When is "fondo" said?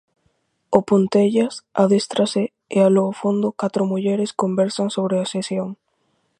3.21-3.55